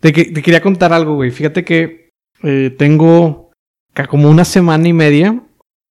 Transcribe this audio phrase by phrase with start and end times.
[0.00, 1.30] Te, que- te quería contar algo, güey.
[1.30, 2.10] Fíjate que
[2.42, 3.50] eh, tengo
[4.08, 5.42] como una semana y media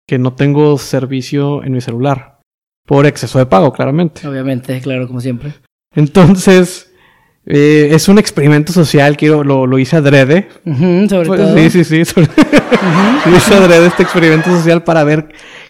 [0.06, 2.38] que no tengo servicio en mi celular.
[2.86, 4.26] Por exceso de pago, claramente.
[4.26, 5.52] Obviamente, claro, como siempre.
[5.94, 6.90] Entonces,
[7.44, 10.49] eh, es un experimento social que yo lo, lo hice adrede.
[10.65, 11.54] Ujú, sobre Pues, todo.
[11.59, 12.04] sí, sí, sí.
[12.06, 13.37] sobre- Ujú.
[13.37, 15.29] hice adrede este experimento social para ver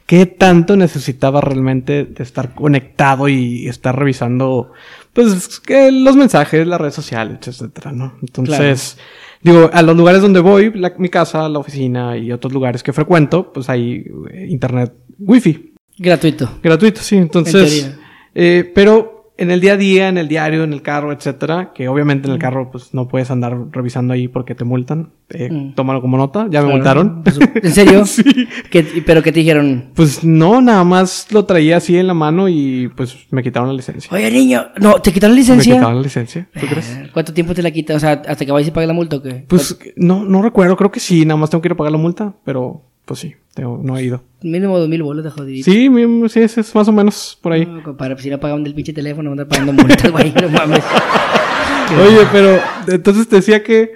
[0.08, 4.72] qué tanto necesitaba realmente de estar conectado y estar revisando,
[5.12, 8.14] pues, que los mensajes, las redes sociales, etcétera, ¿no?
[8.22, 8.96] Entonces,
[9.42, 12.94] digo, a los lugares donde voy, la- mi casa, la oficina y otros lugares que
[12.94, 16.48] frecuento, pues hay eh, internet wifi, Gratuito.
[16.62, 17.16] gratuito, sí.
[17.16, 17.98] En Entonces, teoría.
[18.34, 21.88] eh, pero en el día a día, en el diario, en el carro, etcétera, que
[21.88, 25.10] obviamente en el carro pues no puedes andar revisando ahí porque te multan.
[25.30, 25.74] Eh, Mm.
[25.74, 26.68] Tómalo como nota, ya me Claro.
[27.04, 27.22] multaron.
[27.22, 28.04] Pues, ¿En serio?
[28.06, 28.22] sí.
[28.70, 29.90] ¿Qué- ¿Pero qué te dijeron?
[29.94, 33.74] Pues no, nada más lo traía así en la mano y pues me quitaron la
[33.74, 34.10] licencia.
[34.12, 35.74] Oye, niño, no, ¿te quitaron la Me licencia?
[35.74, 36.98] quitaron la licencia, ¿tú crees?
[37.12, 37.96] ¿Cuánto tiempo te la quitan?
[37.96, 39.44] O sea, ¿hasta que vayas y pagues la multa o qué?
[39.46, 41.98] Pues no, no recuerdo, creo que sí, nada más tengo que ir a pagar la
[41.98, 44.22] multa, pero pues sí, tengo- no he ido.
[44.42, 45.70] Mínimo dos mil de jodidito.
[45.70, 47.64] Sí, mi- sí, es, es más o menos por ahí.
[47.64, 50.84] No, compadre, pues si no pagaban del pinche teléfono, andar pagando multas, güey, no mames.
[52.06, 53.92] Oye, pero entonces te decía que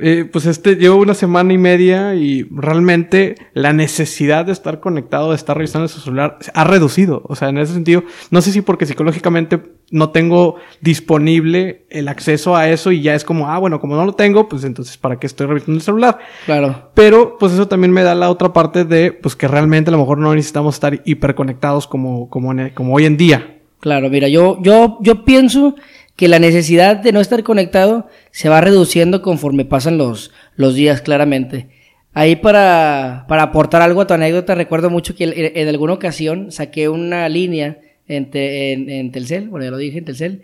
[0.00, 5.30] eh, pues este llevo una semana y media y realmente la necesidad de estar conectado,
[5.30, 7.22] de estar revisando su celular, ha reducido.
[7.26, 12.56] O sea, en ese sentido, no sé si porque psicológicamente no tengo disponible el acceso
[12.56, 15.18] a eso y ya es como, ah, bueno, como no lo tengo, pues entonces ¿para
[15.18, 16.18] qué estoy revisando el celular?
[16.46, 16.90] Claro.
[16.94, 19.98] Pero pues eso también me da la otra parte de pues que realmente a lo
[19.98, 23.58] mejor no necesitamos estar hiperconectados como, como, en- como hoy en día.
[23.80, 25.74] Claro, mira, yo, yo, yo pienso
[26.16, 31.00] que la necesidad de no estar conectado se va reduciendo conforme pasan los, los días,
[31.00, 31.68] claramente.
[32.12, 36.88] Ahí para, para aportar algo a tu anécdota, recuerdo mucho que en, alguna ocasión saqué
[36.88, 40.42] una línea en, en, Telcel, bueno, ya lo dije, en Telcel,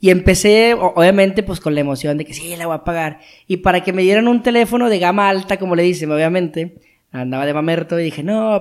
[0.00, 3.20] y empecé, obviamente, pues con la emoción de que sí, la voy a pagar.
[3.46, 6.74] Y para que me dieran un teléfono de gama alta, como le dicen, obviamente,
[7.12, 8.60] andaba de mamerto y dije, no,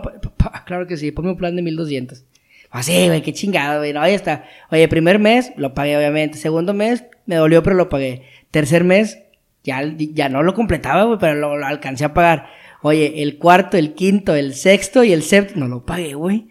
[0.67, 2.26] claro que sí, ponme un plan de 1200.
[2.71, 3.93] Así, güey, qué chingado, güey.
[3.93, 4.45] No, ahí está.
[4.71, 6.37] Oye, primer mes lo pagué, obviamente.
[6.37, 8.23] Segundo mes me dolió, pero lo pagué.
[8.49, 9.20] Tercer mes
[9.64, 12.48] ya, ya no lo completaba, güey, pero lo, lo alcancé a pagar.
[12.82, 16.48] Oye, el cuarto, el quinto, el sexto y el séptimo, no lo pagué, güey.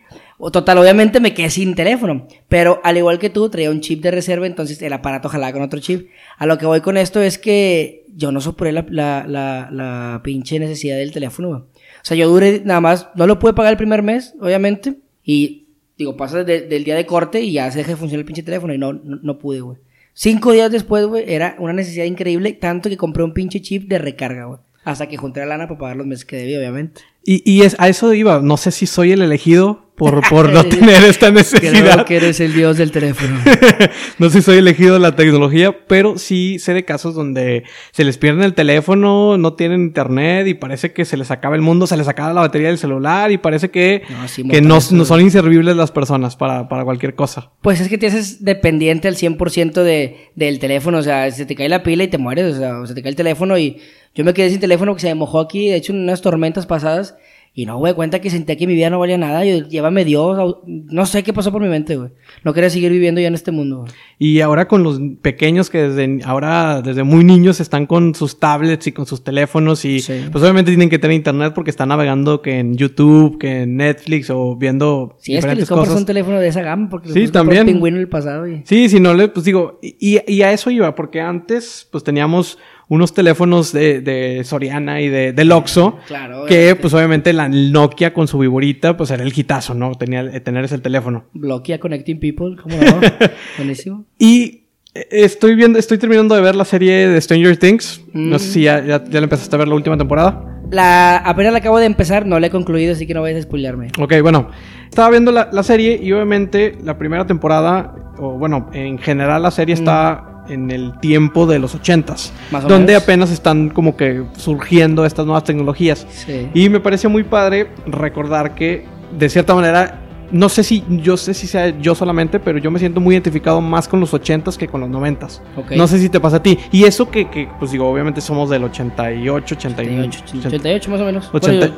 [0.52, 2.26] Total, obviamente me quedé sin teléfono.
[2.48, 5.62] Pero al igual que tú, traía un chip de reserva, entonces el aparato jalaba con
[5.62, 6.08] otro chip.
[6.38, 10.20] A lo que voy con esto es que yo no soporté la, la, la, la
[10.22, 11.60] pinche necesidad del teléfono, güey.
[11.60, 14.96] O sea, yo duré nada más, no lo pude pagar el primer mes, obviamente.
[15.22, 15.66] Y
[16.00, 18.42] Digo, pasa de- del día de corte y ya se deja de funcionar el pinche
[18.42, 19.76] teléfono y no, no, no pude, güey.
[20.14, 23.98] Cinco días después, güey, era una necesidad increíble, tanto que compré un pinche chip de
[23.98, 24.60] recarga, güey.
[24.82, 27.02] Hasta que junté la lana para pagar los meses que debía, obviamente.
[27.22, 28.40] Y, y es, a eso iba.
[28.40, 32.06] No sé si soy el elegido por, por no tener esta Creo necesidad.
[32.06, 33.38] que eres el dios del teléfono.
[34.18, 38.04] no sé si soy elegido de la tecnología, pero sí sé de casos donde se
[38.04, 41.86] les pierde el teléfono, no tienen internet y parece que se les acaba el mundo,
[41.86, 45.20] se les acaba la batería del celular y parece que, No, sí, que no, son
[45.20, 47.50] inservibles las personas para, para cualquier cosa.
[47.60, 51.54] Pues es que te haces dependiente al 100% de, del teléfono, o sea, se te
[51.54, 53.76] cae la pila y te mueres, o sea, se te cae el teléfono y
[54.14, 56.64] yo me quedé sin teléfono que se me mojó aquí, de hecho en unas tormentas
[56.64, 57.16] pasadas,
[57.52, 60.56] y no, güey, cuenta que sentía que mi vida no valía nada, yo, llévame Dios,
[60.66, 62.10] no sé qué pasó por mi mente, güey.
[62.44, 63.92] No quería seguir viviendo ya en este mundo, güey.
[64.18, 68.86] Y ahora con los pequeños que desde ahora, desde muy niños, están con sus tablets
[68.86, 70.26] y con sus teléfonos y Sí.
[70.30, 74.30] pues obviamente tienen que tener internet porque están navegando que en YouTube, que en Netflix
[74.30, 76.00] o viendo Si es que les compras cosas.
[76.02, 77.62] un teléfono de esa gama, porque les Sí, también.
[77.66, 78.62] un pingüino en el pasado, y...
[78.64, 82.58] Sí, si no le, pues digo, y, y a eso iba, porque antes pues teníamos
[82.90, 86.74] unos teléfonos de, de Soriana y de, del Oxxo, Claro, que obviamente.
[86.82, 89.94] pues obviamente la Nokia con su viborita pues era el hitazo, ¿no?
[89.94, 91.24] Tenía, eh, tener ese teléfono.
[91.32, 93.00] Bloquea Connecting People, ¿cómo no?
[93.56, 94.04] Buenísimo.
[94.18, 98.02] Y eh, estoy viendo, estoy terminando de ver la serie de Stranger Things.
[98.12, 98.52] No sé Mm.
[98.52, 100.44] si ya, ya, ya la empezaste a ver la última temporada.
[100.72, 103.42] La, apenas la acabo de empezar, no la he concluido, así que no vayas a
[103.42, 103.88] spoilearme.
[104.00, 104.50] Ok, bueno,
[104.88, 109.50] estaba viendo la, la serie y obviamente la primera temporada, o bueno, en general la
[109.50, 112.52] serie está en el tiempo de los ochentas, Mm.
[112.52, 113.02] Más o donde menos.
[113.02, 116.06] apenas están como que surgiendo estas nuevas tecnologías.
[116.10, 116.48] Sí.
[116.54, 118.86] Y me pareció muy padre recordar que,
[119.18, 120.00] de cierta manera,
[120.32, 123.60] no sé si yo sé si sea yo solamente, pero yo me siento muy identificado
[123.60, 125.42] más con los ochentas que con los noventas.
[125.56, 125.72] Ok.
[125.72, 126.56] No sé si te pasa a ti.
[126.70, 131.04] Y eso que, que, pues digo, obviamente somos del 88, 89, 88, 88 más o
[131.04, 131.30] menos.
[131.32, 131.74] 80, Bueno,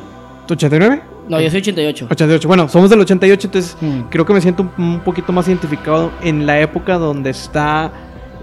[0.47, 1.01] yo- 89.
[1.29, 2.07] no, yo soy 88.
[2.11, 2.47] 88.
[2.47, 4.01] Bueno, somos del 88, entonces Mm.
[4.11, 7.91] creo que me siento un poquito más identificado en la época donde está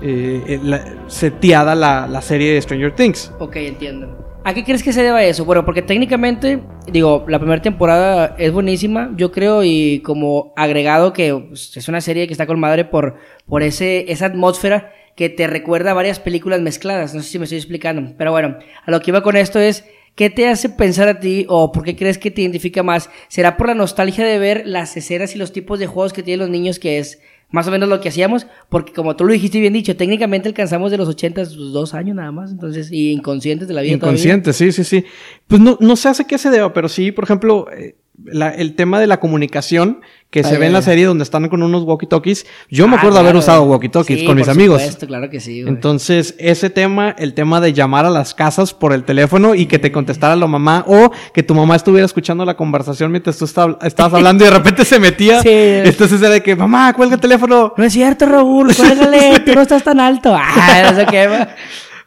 [0.02, 3.32] eh, la- seteada la, la serie de Stranger Things.
[3.38, 4.26] Ok, entiendo.
[4.42, 5.44] ¿A qué crees que se deba eso?
[5.44, 6.60] Bueno, porque técnicamente,
[6.90, 12.00] digo, la primera temporada es buenísima, yo creo, y como agregado que pues, es una
[12.00, 13.16] serie que está con madre por,
[13.46, 17.14] por ese, esa atmósfera que te recuerda a varias películas mezcladas.
[17.14, 18.14] No sé si me estoy explicando.
[18.16, 18.56] Pero bueno,
[18.86, 21.84] a lo que iba con esto es, ¿qué te hace pensar a ti o por
[21.84, 23.10] qué crees que te identifica más?
[23.28, 26.40] ¿Será por la nostalgia de ver las escenas y los tipos de juegos que tienen
[26.40, 27.20] los niños que es
[27.50, 28.46] más o menos lo que hacíamos?
[28.68, 32.32] Porque como tú lo dijiste bien dicho, técnicamente alcanzamos de los 80 dos años nada
[32.32, 32.50] más.
[32.50, 33.94] Entonces, y inconscientes de la vida.
[33.94, 35.04] Inconscientes, sí, sí, sí.
[35.46, 37.66] Pues no, no se hace qué se deba, pero sí, por ejemplo...
[37.70, 37.96] Eh,
[38.32, 40.00] el tema de la comunicación
[40.30, 42.46] que se ve en la serie donde están con unos walkie-talkies.
[42.70, 44.80] Yo me ah, acuerdo haber usado walkie-talkies con mis amigos.
[45.06, 45.60] claro que sí.
[45.66, 49.80] Entonces, ese tema, el tema de llamar a las casas por el teléfono y que
[49.80, 54.14] te contestara la mamá o que tu mamá estuviera escuchando la conversación mientras tú estabas
[54.14, 55.42] hablando y de repente se metía.
[55.42, 55.48] Sí.
[55.50, 57.74] Entonces era de que, mamá, cuelga el teléfono.
[57.76, 60.32] No es cierto, Raúl, cuélgale, tú no estás tan alto.
[60.32, 61.28] Ah, no sé qué.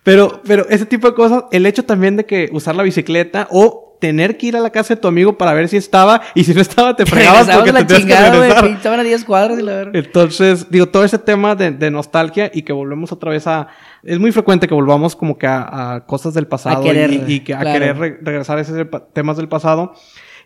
[0.03, 3.97] Pero, pero ese tipo de cosas, el hecho también de que usar la bicicleta o
[4.03, 6.53] tener que ir a la casa de tu amigo para ver si estaba y si
[6.53, 8.65] no estaba te fregabas porque te tenías que regresar.
[8.65, 9.95] Estaban a 10 cuadros y la verdad.
[9.95, 13.69] Entonces, digo, todo ese tema de, nostalgia y que volvemos otra vez a...
[14.03, 17.97] Es muy frecuente que volvamos como que a, cosas del pasado y, que a querer
[17.97, 19.93] regresar a esos temas del pasado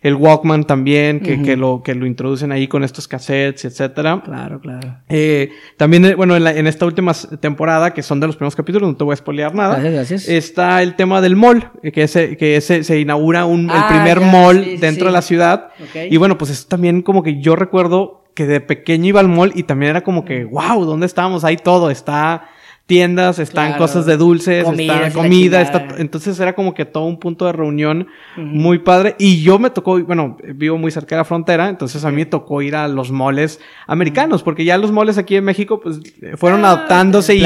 [0.00, 4.22] el Walkman también, que, que, lo, que lo introducen ahí con estos cassettes, etcétera.
[4.24, 4.96] Claro, claro.
[5.08, 8.88] Eh, también, eh, bueno, en, en, esta última temporada, que son de los primeros capítulos,
[8.88, 9.78] no te voy a spoilear nada.
[9.78, 10.28] Gracias, gracias.
[10.28, 14.20] Está el tema del mall, que, ese, que ese, se inaugura un, el ah, primer
[14.20, 15.70] mall dentro de la ciudad.
[16.10, 19.52] Y bueno, pues eso también como que yo recuerdo que de pequeño iba al mall
[19.54, 21.42] y también era como que, wow, ¿dónde estábamos?
[21.42, 22.48] Ahí todo está
[22.88, 27.44] tiendas, están cosas de dulces, está comida, está, entonces era como que todo un punto
[27.44, 29.14] de reunión muy padre.
[29.18, 32.24] Y yo me tocó, bueno, vivo muy cerca de la frontera, entonces a mí me
[32.24, 36.00] tocó ir a los moles americanos, porque ya los moles aquí en México, pues,
[36.36, 37.44] fueron ah, adaptándose y,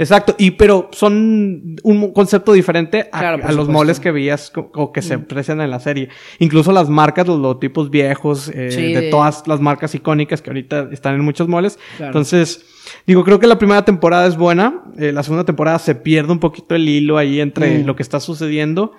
[0.00, 5.14] Exacto, y pero son un concepto diferente a, los moles que veías o que se
[5.14, 6.08] aprecian en la serie.
[6.40, 11.14] Incluso las marcas, los logotipos viejos, eh, de, todas las marcas icónicas que ahorita están
[11.14, 11.78] en muchos moles.
[12.00, 12.66] Entonces,
[13.06, 14.82] Digo, creo que la primera temporada es buena.
[14.98, 17.86] Eh, la segunda temporada se pierde un poquito el hilo ahí entre mm.
[17.86, 18.92] lo que está sucediendo.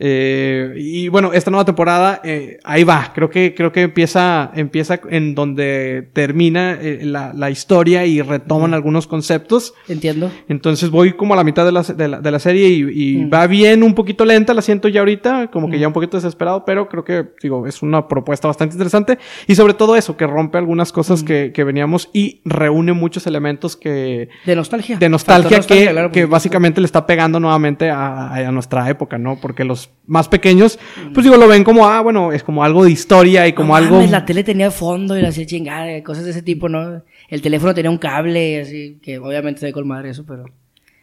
[0.00, 3.12] Eh, y bueno, esta nueva temporada, eh, ahí va.
[3.14, 8.74] Creo que, creo que empieza, empieza en donde termina eh, la, la, historia y retoman
[8.74, 9.74] algunos conceptos.
[9.88, 10.30] Entiendo.
[10.48, 13.24] Entonces voy como a la mitad de la, de la, de la serie y, y
[13.24, 16.64] va bien, un poquito lenta, la siento ya ahorita, como que ya un poquito desesperado,
[16.64, 19.18] pero creo que, digo, es una propuesta bastante interesante.
[19.48, 23.76] Y sobre todo eso, que rompe algunas cosas que, que veníamos y reúne muchos elementos
[23.76, 24.28] que...
[24.46, 24.98] De nostalgia.
[24.98, 29.40] De nostalgia, que, que básicamente le está pegando nuevamente a, a nuestra época, ¿no?
[29.40, 30.78] Porque los más pequeños,
[31.12, 34.00] pues digo, lo ven como, ah, bueno, es como algo de historia y como algo...
[34.00, 37.02] la tele tenía fondo y la hacía chingada, cosas de ese tipo, ¿no?
[37.28, 40.46] El teléfono tenía un cable, así, que obviamente se ve colmar eso, pero...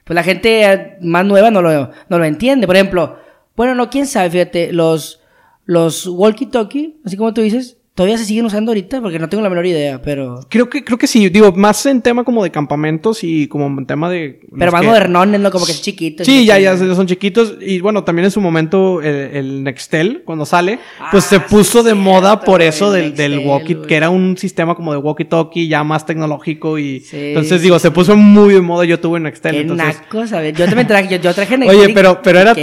[0.06, 2.68] Pues la gente más nueva no lo, no lo entiende.
[2.68, 3.18] Por ejemplo,
[3.56, 5.22] bueno, no, quién sabe, fíjate, los,
[5.66, 9.00] los walkie-talkie, así como tú dices, ¿Todavía se siguen usando ahorita?
[9.00, 10.42] Porque no tengo la menor idea, pero...
[10.50, 11.30] Creo que, creo que sí.
[11.30, 14.42] Digo, más en tema como de campamentos y como en tema de...
[14.59, 15.50] Pero más modernones, ¿no?
[15.50, 16.25] Como que es chiquito.
[16.25, 17.56] Sí, ya, ya son chiquitos.
[17.62, 20.77] Y bueno, también en su momento el, Nextel, cuando sale,
[21.09, 23.75] pues se ah, puso de moda por eso del, del walkie...
[23.88, 27.01] Que era un sistema como de walkie-talkie ya más tecnológico y...
[27.13, 28.83] entonces, digo, se puso muy de moda.
[28.83, 30.01] Yo tuve Nextel, Qué entonces...
[30.01, 30.53] naco, ¿sabes?
[30.53, 31.18] Yo también traje...
[31.18, 31.80] Yo, traje Nextel.
[31.80, 32.53] Oye, pero, pero era,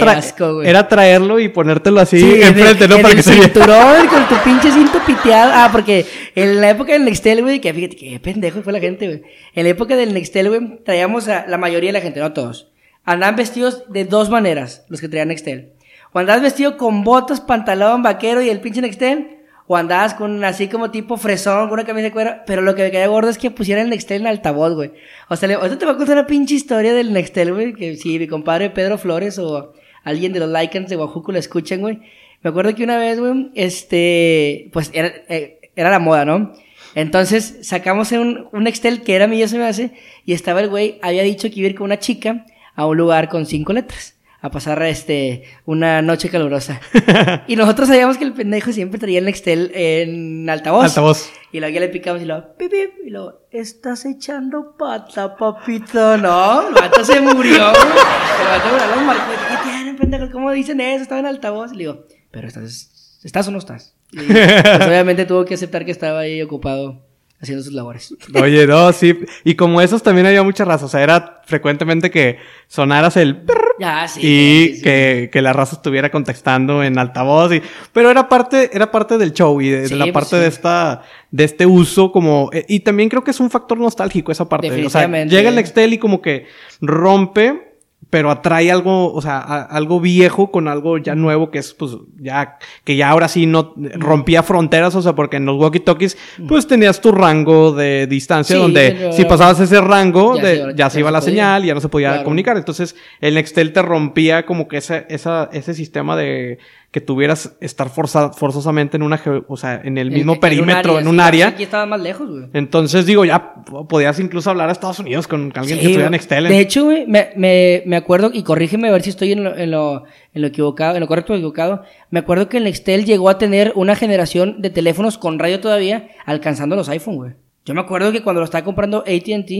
[0.63, 2.99] era traerlo y ponértelo así enfrente, ¿no?
[2.99, 6.05] Para que se cinturón con tu pinche cinto Ah, porque
[6.35, 9.21] en la época del Nextel, güey, que fíjate que pendejo fue la gente, güey.
[9.53, 12.71] En la época del Nextel, güey, traíamos a la mayoría de la gente, no todos.
[13.05, 15.73] Andaban vestidos de dos maneras, los que traían Nextel.
[16.11, 19.39] O andabas vestido con botas, pantalón, vaquero y el pinche Nextel.
[19.65, 22.35] O andabas con así como tipo fresón, con una camisa de cuero.
[22.45, 24.91] Pero lo que me quedaba gordo es que pusieran el Nextel en altavoz, güey.
[25.29, 27.73] O sea, ahorita te voy a contar una pinche historia del Nextel, güey.
[27.73, 31.79] Que si mi compadre Pedro Flores o alguien de los Lycans de Oaxaca lo escuchan,
[31.79, 31.99] güey.
[32.43, 36.53] Me acuerdo que una vez, güey, este, pues era, eh, era la moda, ¿no?
[36.95, 39.91] Entonces sacamos un, un Excel que era mío, se me hace,
[40.25, 42.45] y estaba el güey, había dicho que iba a ir con una chica
[42.75, 46.81] a un lugar con cinco letras, a pasar este, una noche calurosa.
[47.47, 50.85] y nosotros sabíamos que el pendejo siempre traía el Excel en altavoz.
[50.85, 51.31] Altavoz.
[51.51, 56.17] Y luego ya le picamos y lo, pip, pip, y lo, estás echando pata, papito,
[56.17, 56.67] ¿no?
[56.67, 60.29] El vato se murió, El vato me lo ¿qué tienen, pendejo?
[60.31, 61.03] ¿Cómo dicen eso?
[61.03, 61.71] Estaba en altavoz.
[61.73, 63.93] Y le digo, pero estás, ¿estás o no estás?
[64.11, 67.05] pues obviamente tuvo que aceptar que estaba ahí ocupado
[67.39, 68.15] haciendo sus labores.
[68.41, 69.19] Oye, no, sí.
[69.43, 70.85] Y como esos también había mucha raza.
[70.85, 72.37] O sea, era frecuentemente que
[72.67, 73.43] sonaras el...
[73.83, 77.53] Ah, sí, y Que, que, la raza estuviera contestando en altavoz.
[77.53, 77.61] Y,
[77.91, 81.43] pero era parte, era parte del show y de, la pues parte de esta, de
[81.43, 82.49] este uso como...
[82.51, 84.85] Eh, y también creo que es un factor nostálgico esa parte.
[84.85, 86.47] O sea, llega el Nextel y como que
[86.81, 87.72] rompe
[88.13, 91.93] pero atrae algo, o sea, a- algo viejo con algo ya nuevo que es, pues,
[92.21, 96.15] ya, que ya ahora sí no rompía fronteras, o sea, porque en los walkie-talkies,
[96.47, 100.55] pues tenías tu rango de distancia Sí, donde pero- si pasabas ese rango, Ya de-
[100.57, 101.31] se ya se iba se la podía.
[101.31, 102.23] señal y ya no se podía Claro.
[102.25, 102.55] comunicar.
[102.55, 106.59] Entonces, el Nextel te rompía como que ese, esa, ese sistema de
[106.93, 111.15] que tuvieras estar forza- forzosamente en una, o sea, en el mismo perímetro, en un
[111.15, 111.47] sí, área.
[111.47, 112.43] Aquí estaba más lejos, güey.
[112.53, 113.55] Entonces, digo, ya
[113.89, 116.11] podías incluso hablar a Estados Unidos con alguien que Sí, tuviera güey.
[116.11, 116.47] Nextel.
[116.47, 119.57] De hecho, güey, me, me, me acuerdo, y corrígeme a ver si estoy en lo,
[119.57, 120.03] en lo,
[120.35, 121.81] en lo equivocado, en lo correcto o equivocado.
[122.11, 126.09] Me acuerdo que el Nextel llegó a tener una generación de teléfonos con radio todavía,
[126.27, 127.31] alcanzando los iPhone, güey.
[127.65, 129.51] Yo me acuerdo que cuando lo estaba comprando ATT,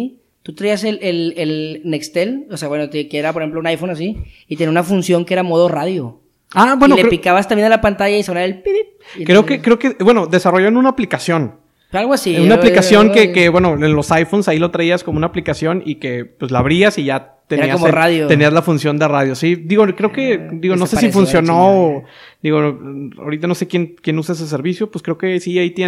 [0.44, 3.66] tú traías el, el, el Nextel, o sea, bueno, te- que era, por ejemplo, un
[3.66, 6.20] iPhone así, y tenía una función que era modo radio.
[6.54, 9.26] Ah, bueno, y le creo, picabas también a la pantalla y sonaba el pip.
[9.26, 11.56] creo que, creo que, bueno, desarrollaron una aplicación.
[11.92, 12.36] Algo así.
[12.40, 15.28] una eh, aplicación eh, que, que, bueno, en los iPhones ahí lo traías como una
[15.28, 18.26] aplicación y que pues la abrías y ya tenías, como el- radio.
[18.28, 19.36] tenías la función de radio.
[19.36, 22.08] Sí, digo, creo que, digo, no sé si funcionó, chingada.
[22.42, 22.80] digo,
[23.22, 25.84] ahorita no sé quién, quién usa ese servicio, pues creo que sí, AT&T.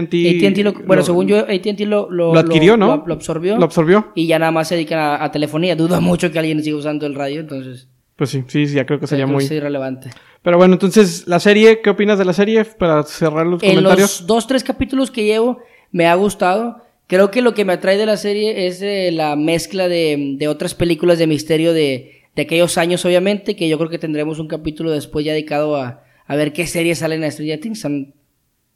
[0.46, 2.98] AT&T lo, bueno, según yo, AT&T lo, lo, lo adquirió, ¿no?
[2.98, 3.58] Lo, lo absorbió.
[3.58, 4.12] Lo absorbió.
[4.14, 5.76] Y ya nada más se dedican a, a telefonía.
[5.76, 7.88] Dudo mucho que alguien siga usando el radio, entonces.
[8.16, 9.44] Pues sí, sí, sí, ya creo que sería muy...
[9.44, 10.10] irrelevante.
[10.42, 12.64] Pero bueno, entonces, la serie, ¿qué opinas de la serie?
[12.64, 14.20] Para cerrar los En comentarios.
[14.22, 15.60] los dos, tres capítulos que llevo,
[15.92, 16.82] me ha gustado.
[17.08, 20.48] Creo que lo que me atrae de la serie es eh, la mezcla de, de
[20.48, 24.48] otras películas de misterio de, de aquellos años, obviamente, que yo creo que tendremos un
[24.48, 27.80] capítulo después ya dedicado a, a ver qué series salen a Stranger Things.
[27.82, 28.14] Son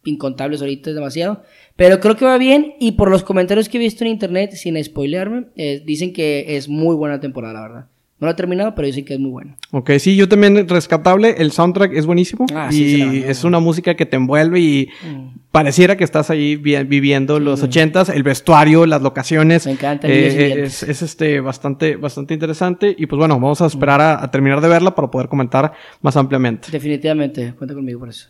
[0.05, 1.43] incontables ahorita, es demasiado.
[1.75, 4.83] Pero creo que va bien y por los comentarios que he visto en internet, sin
[4.83, 7.85] spoilearme, eh, dicen que es muy buena temporada, la verdad.
[8.19, 9.55] No lo he terminado, pero dicen que es muy buena.
[9.71, 11.35] Ok, sí, yo también rescatable.
[11.37, 12.45] El soundtrack es buenísimo.
[12.53, 15.37] Ah, sí, y es una música que te envuelve y Mm.
[15.51, 18.09] pareciera que estás ahí vi- viviendo los ochentas.
[18.09, 19.65] El vestuario, las locaciones.
[19.65, 22.93] Me encanta, eh, es, este bastante, bastante interesante.
[22.97, 25.71] Y pues bueno, vamos a esperar a, a terminar de verla para poder comentar
[26.01, 26.67] más ampliamente.
[26.71, 28.27] Definitivamente, cuenta conmigo por eso.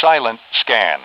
[0.00, 1.00] Silent scan.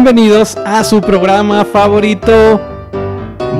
[0.00, 2.60] Bienvenidos a su programa favorito,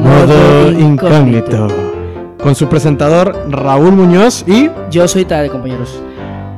[0.01, 1.67] Modo Incógnito.
[2.41, 6.01] Con su presentador Raúl Muñoz y Yo soy Tade, compañeros.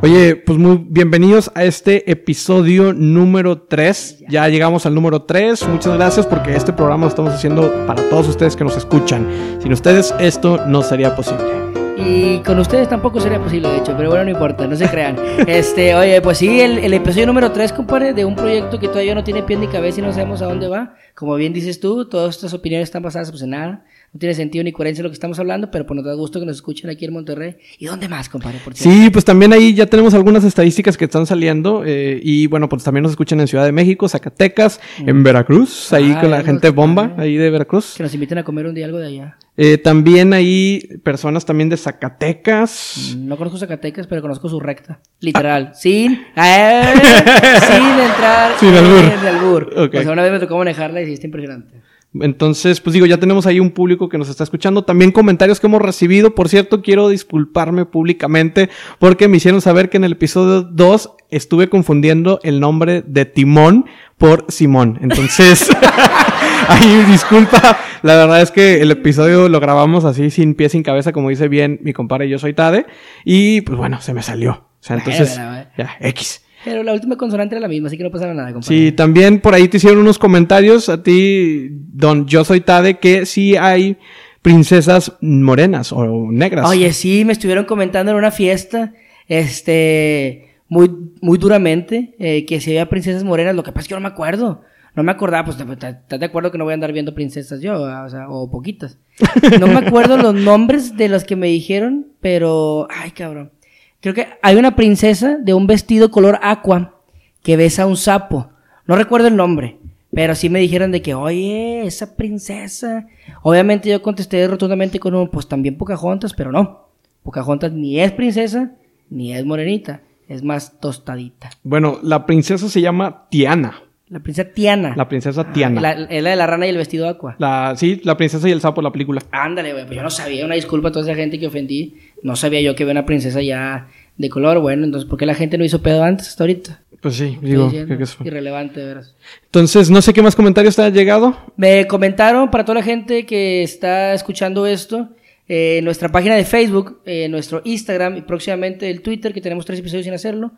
[0.02, 4.24] Oye, pues muy bienvenidos a este episodio número 3.
[4.28, 5.66] Ya llegamos al número 3.
[5.68, 9.26] Muchas gracias porque este programa lo estamos haciendo para todos ustedes que nos escuchan.
[9.62, 11.79] Sin ustedes esto no sería posible.
[12.06, 15.16] Y con ustedes tampoco sería posible, de hecho, pero bueno, no importa, no se crean.
[15.46, 19.14] Este, oye, pues sí, el, el episodio número 3, compadre, de un proyecto que todavía
[19.14, 20.94] no tiene pie ni cabeza y no sabemos a dónde va.
[21.14, 23.84] Como bien dices tú, todas estas opiniones están basadas pues en nada.
[24.12, 26.46] No tiene sentido ni coherencia lo que estamos hablando, pero pues nos da gusto que
[26.46, 27.56] nos escuchen aquí en Monterrey.
[27.78, 28.58] ¿Y dónde más, compadre?
[28.64, 28.74] Por?
[28.74, 31.82] Sí, pues también ahí ya tenemos algunas estadísticas que están saliendo.
[31.84, 36.12] eh, y bueno, pues también nos escuchan en Ciudad de México, Zacatecas, en Veracruz, ahí
[36.16, 37.94] Ah, con la algo gente bomba, ahí de Veracruz.
[37.96, 39.36] Que nos inviten a comer un día algo de allá.
[39.62, 43.14] Eh, también hay personas también de Zacatecas.
[43.14, 45.00] Mm, No conozco Zacatecas, pero conozco su recta.
[45.20, 45.72] Literal.
[45.74, 46.12] Sin.
[46.34, 48.58] eh, sin entrar.
[48.58, 49.04] Sin albur.
[49.04, 49.70] En el albur.
[49.76, 49.94] Ok.
[49.98, 51.74] O sea, una vez me tocó manejarla y sí impresionante.
[52.14, 54.82] Entonces, pues digo, ya tenemos ahí un público que nos está escuchando.
[54.82, 56.34] También comentarios que hemos recibido.
[56.34, 61.68] Por cierto, quiero disculparme públicamente porque me hicieron saber que en el episodio 2 estuve
[61.68, 63.84] confundiendo el nombre de Timón
[64.18, 64.98] por Simón.
[65.02, 65.68] Entonces,
[66.68, 67.78] ahí disculpa.
[68.02, 71.48] La verdad es que el episodio lo grabamos así sin pie, sin cabeza, como dice
[71.48, 72.86] bien mi compadre, yo soy Tade.
[73.24, 74.52] Y pues bueno, se me salió.
[74.52, 76.44] O sea, entonces, ya, X.
[76.64, 78.74] Pero la última consonante era la misma, así que no pasaba nada, compadre.
[78.74, 83.24] Sí, también por ahí te hicieron unos comentarios a ti, don Yo Soy Tade, que
[83.24, 83.96] sí hay
[84.42, 86.68] princesas morenas o negras.
[86.68, 88.92] Oye, sí, me estuvieron comentando en una fiesta,
[89.26, 90.90] este, muy,
[91.20, 94.08] muy duramente, eh, que si había princesas morenas, lo que pasa es que yo no
[94.08, 94.62] me acuerdo.
[94.94, 97.80] No me acordaba, pues, ¿estás de acuerdo que no voy a andar viendo princesas yo?
[97.80, 98.98] O sea, o poquitas.
[99.60, 103.52] No me acuerdo los nombres de los que me dijeron, pero, ay, cabrón.
[104.00, 106.94] Creo que hay una princesa de un vestido color aqua
[107.42, 108.50] que besa a un sapo.
[108.86, 109.78] No recuerdo el nombre,
[110.12, 113.06] pero sí me dijeron de que, oye, esa princesa.
[113.42, 116.88] Obviamente yo contesté rotundamente con un, pues también Pocahontas, pero no.
[117.22, 118.72] Pocahontas ni es princesa,
[119.10, 120.00] ni es morenita.
[120.28, 121.50] Es más tostadita.
[121.62, 123.82] Bueno, la princesa se llama Tiana.
[124.10, 124.94] La princesa Tiana.
[124.96, 125.80] La princesa Tiana.
[125.80, 127.36] La, es la de la rana y el vestido aqua.
[127.38, 129.22] La, sí, la princesa y el sapo, la película.
[129.30, 131.94] Ándale, güey, pues yo no sabía, una disculpa a toda esa gente que ofendí.
[132.22, 133.86] No sabía yo que había una princesa ya
[134.18, 136.80] de color, bueno, entonces, ¿por qué la gente no hizo pedo antes hasta ahorita?
[137.00, 137.70] Pues sí, digo.
[137.70, 139.14] creo que eso- Irrelevante, de veras.
[139.46, 141.38] Entonces, no sé qué más comentarios te han llegado.
[141.56, 145.08] Me comentaron para toda la gente que está escuchando esto,
[145.48, 149.78] eh, nuestra página de Facebook, eh, nuestro Instagram y próximamente el Twitter, que tenemos tres
[149.78, 150.52] episodios sin hacerlo.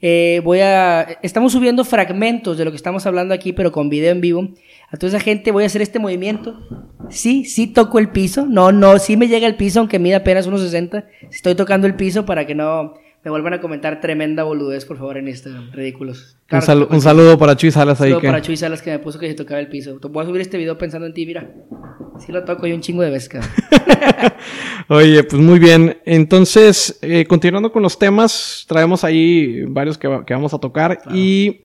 [0.00, 4.12] Eh, voy a, estamos subiendo fragmentos de lo que estamos hablando aquí, pero con video
[4.12, 4.48] en vivo.
[4.90, 6.58] A toda esa gente voy a hacer este movimiento.
[7.08, 8.46] Sí, sí toco el piso.
[8.46, 11.06] No, no, sí me llega el piso, aunque mida apenas unos 60.
[11.30, 12.94] Estoy tocando el piso para que no
[13.26, 15.72] me vuelvan a comentar tremenda boludez, por favor, en Instagram.
[15.72, 16.36] Ridículos.
[16.52, 18.10] Un, Claro un saludo para Chuy Salas ahí.
[18.10, 18.26] Saludo Que...
[18.28, 19.98] para Chuy Salas que me puso que se tocaba el piso.
[20.00, 21.50] Voy a subir este video pensando en ti, mira.
[22.24, 23.50] Sí lo toco yo un chingo de cabrón.
[24.88, 25.98] Oye, pues muy bien.
[26.04, 31.00] Entonces, eh, continuando con los temas, traemos ahí varios que, va- que vamos a tocar
[31.12, 31.62] y...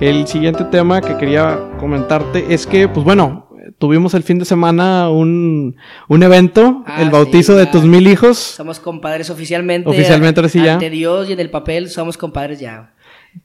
[0.00, 3.48] El siguiente tema que quería comentarte es que, pues bueno,
[3.78, 5.76] tuvimos el fin de semana un,
[6.08, 8.36] un evento, Ah, el bautizo sí, de tus mil hijos.
[8.36, 9.88] Somos compadres oficialmente.
[9.88, 10.74] Oficialmente, ahora sí ya.
[10.74, 12.92] Ante Dios y en el papel somos compadres ya.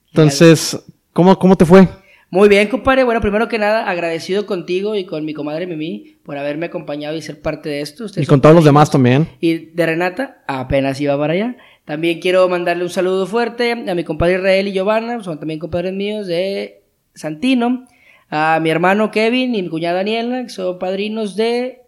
[0.08, 0.78] Entonces,
[1.14, 1.88] ¿cómo, cómo te fue?
[2.34, 3.04] Muy bien, compadre.
[3.04, 7.22] Bueno, primero que nada, agradecido contigo y con mi comadre Mimi por haberme acompañado y
[7.22, 8.06] ser parte de esto.
[8.06, 9.28] Ustedes Y con todos los demás también.
[9.42, 11.58] Y de Renata, apenas iba para allá.
[11.84, 15.92] También quiero mandarle un saludo fuerte a mi compadre Israel y Giovanna, son también compadres
[15.92, 16.84] míos de
[17.14, 17.86] Santino.
[18.30, 21.82] A mi hermano Kevin y mi cuñada Daniela, que son padrinos de.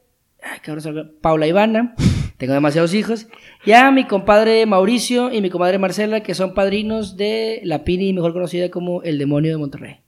[0.44, 1.14] Ay, cabrón.
[1.22, 1.96] Paula Ivana.
[2.38, 3.28] Tengo demasiados hijos.
[3.66, 8.12] Y a mi compadre Mauricio y mi comadre Marcela, que son padrinos de la Pini,
[8.12, 10.04] mejor conocida como El Demonio de Monterrey.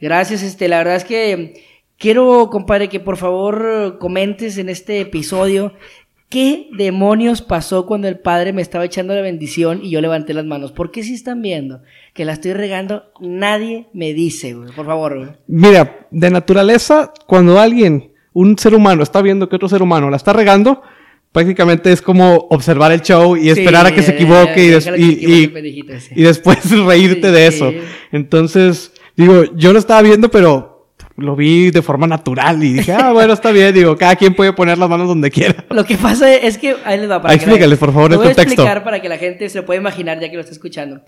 [0.00, 1.62] Gracias, este, la verdad es que
[1.98, 5.74] quiero, compadre, que por favor comentes en este episodio
[6.28, 10.44] qué demonios pasó cuando el padre me estaba echando la bendición y yo levanté las
[10.44, 10.70] manos.
[10.70, 11.82] ¿Por qué si están viendo
[12.14, 13.04] que la estoy regando?
[13.20, 14.70] Nadie me dice, güey.
[14.72, 15.30] Por favor, güey.
[15.48, 20.16] Mira, de naturaleza, cuando alguien, un ser humano, está viendo que otro ser humano la
[20.16, 20.82] está regando,
[21.32, 26.70] prácticamente es como observar el show y esperar a que se equivoque y, des- después
[26.86, 27.72] reírte Sí, de eso.
[28.12, 33.12] Entonces, digo, yo lo estaba viendo, pero lo vi de forma natural y dije, ah,
[33.12, 35.64] bueno, está bien, digo, cada quien puede poner las manos donde quiera.
[35.70, 38.30] Lo que pasa es que ahí les va para explícales, por favor, el voy a
[38.30, 38.52] contexto.
[38.54, 41.02] explicar para que la gente se lo pueda imaginar ya que lo está escuchando.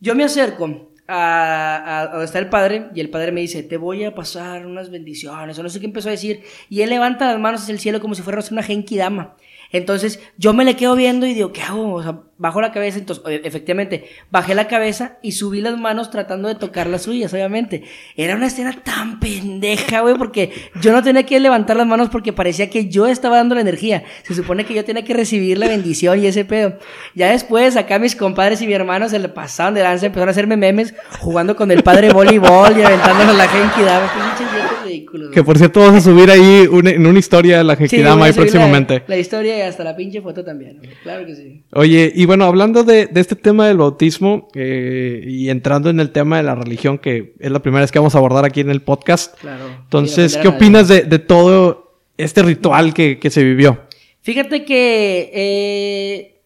[0.00, 3.62] Yo me acerco a, a- a donde está el padre y el padre me dice,
[3.62, 6.90] te voy a pasar unas bendiciones o no sé qué empezó a decir y él
[6.90, 9.36] levanta las manos hacia el cielo como si fuera una genki dama.
[9.72, 11.94] Entonces yo me le quedo viendo y digo, ¿qué hago?
[11.94, 16.48] O sea, bajo la cabeza, entonces efectivamente bajé la cabeza y subí las manos tratando
[16.48, 17.84] de tocar las suyas, obviamente.
[18.16, 20.50] Era una escena tan pendeja, güey, porque
[20.82, 24.04] yo no tenía que levantar las manos porque parecía que yo estaba dando la energía.
[24.22, 26.78] Se supone que yo tenía que recibir la bendición y ese pedo.
[27.14, 30.32] Ya después acá mis compadres y mi hermano se le pasaron de danza, empezaron a
[30.32, 34.12] hacerme memes jugando con el padre voleibol y aventándonos la genki dama.
[34.12, 37.74] Pinches viejos ridículos, Que por cierto, vamos a subir ahí una- en una historia la
[37.76, 39.02] Sí, Genkidama a ahí subir la- próximamente.
[39.06, 40.90] La, historia y hasta la pinche foto también, güey.
[41.02, 41.64] Claro que sí.
[41.72, 46.10] Oye, y bueno, hablando de, de este tema del bautismo eh, y entrando en el
[46.12, 48.70] tema de la religión, que es la primera vez que vamos a abordar aquí en
[48.70, 49.64] el podcast, Claro.
[49.82, 53.80] entonces, ¿qué opinas de, de todo este ritual que, que se vivió?
[54.22, 56.40] Fíjate que eh,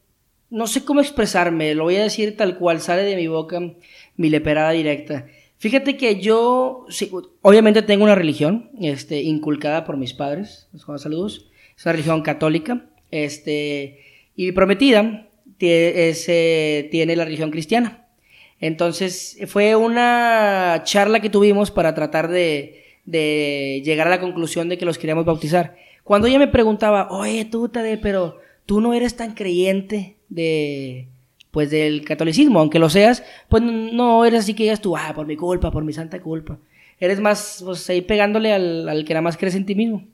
[0.51, 3.61] no sé cómo expresarme, lo voy a decir tal cual sale de mi boca,
[4.17, 5.27] mi leperada directa.
[5.59, 7.11] Fíjate que yo, sí,
[7.43, 12.87] obviamente tengo una religión, este, inculcada por mis padres, los saludos, es una religión católica,
[13.11, 14.01] este,
[14.37, 15.27] y prometida
[15.61, 18.07] eh, tiene la religión cristiana.
[18.61, 24.79] Entonces, fue una charla que tuvimos para tratar de, de llegar a la conclusión de
[24.79, 25.77] que los queríamos bautizar.
[26.05, 31.09] Cuando ella me preguntaba, oye, tú, Tade, pero tú no eres tan creyente de,
[31.51, 35.27] pues, del catolicismo, aunque lo seas, pues no eres así que digas tú, ah, por
[35.27, 36.59] mi culpa, por mi santa culpa.
[36.99, 40.07] Eres más, pues, ahí pegándole al, al que nada más crees en ti mismo.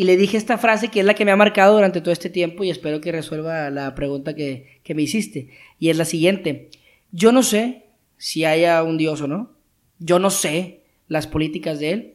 [0.00, 2.30] Y le dije esta frase que es la que me ha marcado durante todo este
[2.30, 5.50] tiempo y espero que resuelva la pregunta que, que me hiciste.
[5.78, 6.70] Y es la siguiente.
[7.12, 7.84] Yo no sé
[8.16, 9.50] si haya un Dios o no.
[9.98, 12.14] Yo no sé las políticas de Él.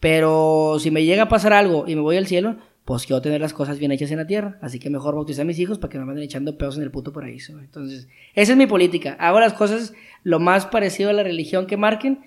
[0.00, 3.40] Pero si me llega a pasar algo y me voy al cielo, pues quiero tener
[3.40, 4.58] las cosas bien hechas en la tierra.
[4.60, 6.82] Así que mejor bautizar a mis hijos para que no me anden echando pedos en
[6.82, 7.60] el puto paraíso.
[7.60, 9.16] Entonces, esa es mi política.
[9.20, 9.92] Hago las cosas
[10.24, 12.20] lo más parecido a la religión que marquen.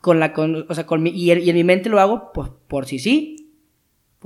[0.00, 2.86] Con la, con, o sea, con mi, y, en- mi mente lo hago pues, por
[2.86, 3.45] si sí,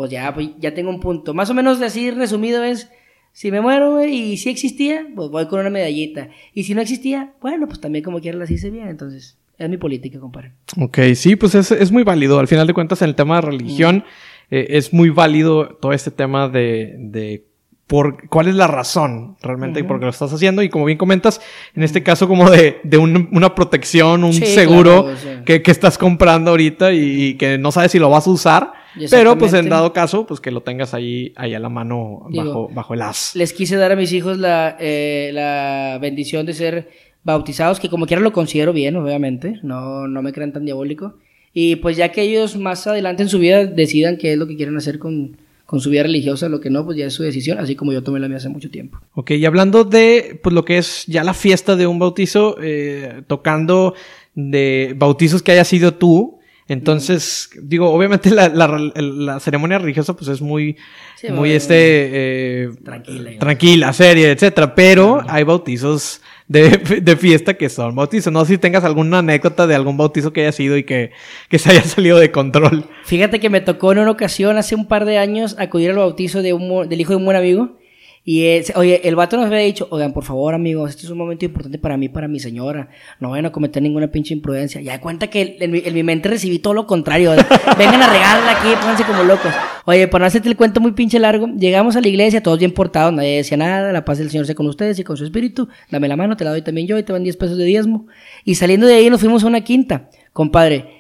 [0.01, 1.35] pues ya, pues ya tengo un punto.
[1.35, 2.89] Más o menos así resumido es,
[3.35, 6.31] si me muero, y si existía, pues voy con una medallita.
[6.55, 8.89] Y si no existía, bueno, pues también como quiera las hice bien.
[8.89, 10.53] Entonces, es mi política, compadre.
[10.81, 12.39] Ok, sí, pues es, es muy válido.
[12.39, 14.05] Al final de cuentas, en el tema de religión,
[14.51, 17.45] eh, es muy válido todo este tema de, de
[17.87, 20.63] por cuál es la razón realmente por qué lo estás haciendo.
[20.63, 21.43] Y como bien comentas,
[21.77, 25.71] en este caso como de, de un- una protección, un Sí, seguro claro, que, que
[25.71, 28.80] estás comprando ahorita y, y que no sabes si lo vas a usar.
[29.11, 32.45] Pero pues en dado caso, pues que lo tengas ahí, ahí a la mano Digo,
[32.45, 33.33] bajo, bajo el as.
[33.35, 36.91] Les quise dar a mis hijos la, eh, la bendición de ser
[37.23, 41.15] bautizados, que como quiera lo considero bien, obviamente, no, no me crean tan diabólico.
[41.53, 44.57] Y pues ya que ellos más adelante en su vida decidan qué es lo que
[44.57, 47.59] quieren hacer con, con su vida religiosa, lo que no, pues ya es su decisión,
[47.59, 48.99] así como yo tomé la mía hace mucho tiempo.
[49.15, 53.23] Ok, y hablando de pues lo que es ya la fiesta de un bautizo, eh,
[53.27, 53.95] tocando
[54.35, 56.40] de bautizos que haya sido tú.
[56.71, 60.77] Entonces, digo, obviamente la, la, la ceremonia religiosa pues es muy,
[61.17, 61.75] Sí, muy bueno, este,
[62.63, 63.31] eh, tranquila.
[63.41, 64.73] tranquila, seria, etcétera.
[64.77, 66.69] Pero hay bautizos de,
[67.03, 68.33] de fiesta que son bautizos.
[68.33, 71.11] No sé si tengas alguna anécdota de algún bautizo que haya sido y que,
[71.49, 72.85] que se haya salido de control.
[73.05, 76.41] Fíjate que me tocó en una ocasión, hace un par de años, acudir al bautizo
[76.41, 77.80] de un, del hijo de un buen amigo.
[78.23, 81.17] Y, se- oye, el vato nos había dicho, oigan, por favor, amigos, este es un
[81.19, 82.91] momento importante para mí, para mi señora.
[83.19, 84.81] No vayan a cometer ninguna pinche imprudencia.
[84.83, 87.31] Ya de cuenta que en, mi- en mi mente recibí todo lo contrario.
[87.79, 89.53] Vengan a regalarla aquí, pónganse como locos.
[89.87, 92.73] Oye, para no hacerte el cuento muy pinche largo, llegamos a la iglesia, todos bien
[92.73, 95.69] portados, nadie decía nada, la paz del Señor sea con ustedes y con su espíritu.
[95.91, 98.07] Dame la mano, te la doy también yo y te van 10 pesos de diezmo.
[98.45, 100.11] Y saliendo de ahí nos fuimos a una quinta.
[100.35, 101.00] Compadre,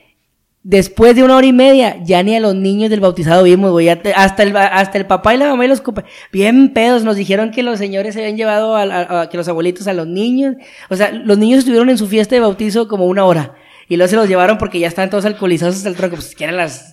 [0.62, 3.88] Después de una hora y media, ya ni a los niños del bautizado vimos, güey.
[3.88, 7.50] Hasta el, hasta el papá y la mamá y los compa- Bien pedos, nos dijeron
[7.50, 10.56] que los señores se habían llevado a, a- a- que los abuelitos a los niños.
[10.90, 13.54] O sea, los niños estuvieron en su fiesta de bautizo como una hora.
[13.88, 16.16] Y luego se los llevaron porque ya estaban todos alcoholizados hasta el tronco.
[16.16, 16.89] Pues que eran las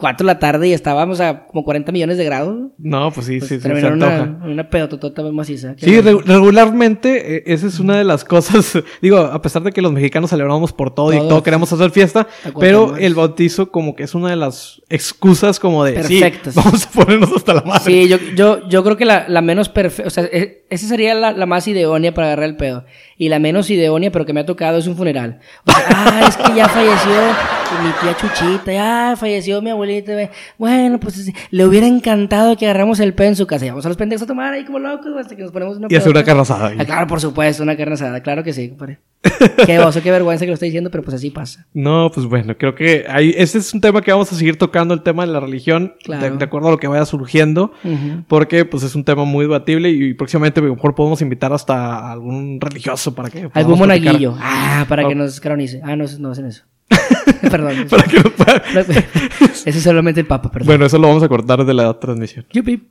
[0.00, 2.70] 4 de la tarde y estábamos a como 40 millones de grados.
[2.78, 4.22] No, pues sí, Pues sí, sí, se terminó antoja.
[4.22, 5.74] una, una pedototota maciza.
[5.76, 9.82] Sí, re- regularmente eh, esa es una de las cosas, digo, a pesar de que
[9.82, 11.42] los mexicanos celebramos por todo y Todo.
[11.42, 12.26] queremos hacer fiesta,
[12.58, 16.54] pero el bautizo como que es una de las excusas como de, Perfectas.
[16.54, 17.84] sí, vamos a ponernos hasta la madre.
[17.84, 21.14] Sí, yo, yo, yo creo que la, la menos perfecta, o sea, e- esa sería
[21.14, 22.84] la, la más ideónea para agarrar el pedo.
[23.20, 25.40] Y la menos ideónea, pero que me ha tocado, es un funeral.
[25.66, 27.12] Ah, es que ya falleció
[27.84, 30.12] mi tía Chuchita, ya falleció mi abuelita.
[30.56, 33.66] Bueno, pues le hubiera encantado que agarramos el pedo en su casa.
[33.66, 35.88] Y vamos a los pendejos a tomar ahí como locos hasta que nos ponemos una
[35.90, 36.72] Y hacer una carne asada.
[36.78, 39.00] Ah, claro, por supuesto, una carne asada, claro que sí, compadre.
[39.66, 41.66] Qué oso, qué vergüenza que lo estoy diciendo, pero pues así pasa.
[41.74, 44.94] No, pues bueno, creo que ahí, ese es un tema que vamos a seguir tocando,
[44.94, 46.22] el tema de la religión, Claro.
[46.32, 47.72] de, de acuerdo a lo que vaya surgiendo,
[48.28, 52.10] porque pues es un tema muy debatible y, próximamente a lo mejor podemos invitar hasta
[52.10, 53.50] algún religioso para que...
[53.52, 54.34] Algún monaguillo.
[54.40, 55.80] Ah, para que nos canonice.
[55.84, 56.64] Ah, no, no hacen eso.
[57.50, 57.86] Perdón.
[57.90, 58.62] Para que nos pueda-
[59.40, 60.66] Ese es solamente el Papa, perdón.
[60.66, 62.46] Bueno, eso lo vamos a cortar de la transmisión.
[62.52, 62.82] Yupi.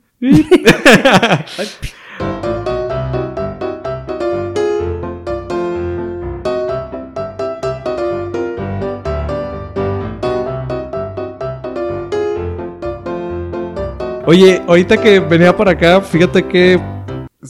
[14.30, 16.80] Oye, ahorita que venía para acá, fíjate que